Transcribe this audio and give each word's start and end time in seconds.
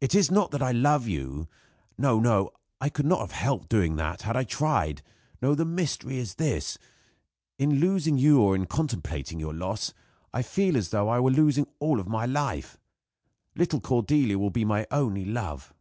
It 0.00 0.14
is 0.14 0.30
not 0.30 0.52
that 0.52 0.62
I 0.62 0.72
love 0.72 1.06
you. 1.06 1.46
No, 1.98 2.18
no. 2.18 2.50
I 2.80 2.88
could 2.88 3.04
not 3.04 3.20
have 3.20 3.32
helped 3.32 3.68
doing 3.68 3.96
that 3.96 4.22
had 4.22 4.34
I 4.34 4.42
tried. 4.44 5.02
No; 5.42 5.54
the 5.54 5.66
mystery 5.66 6.16
is 6.16 6.36
this. 6.36 6.78
In 7.58 7.74
losing 7.78 8.16
you 8.16 8.40
or 8.40 8.56
in 8.56 8.64
contemplating 8.64 9.38
your 9.38 9.52
loss, 9.52 9.92
I 10.32 10.40
feel 10.40 10.78
as 10.78 10.88
though 10.88 11.10
I 11.10 11.20
were 11.20 11.30
losing 11.30 11.64
my 11.68 11.72
all 11.78 12.00
of 12.00 12.06
life. 12.08 12.78
Little 13.54 13.80
Cordelia 13.82 14.38
will 14.38 14.48
be 14.48 14.64
my 14.64 14.86
only 14.90 15.26
love." 15.26 15.74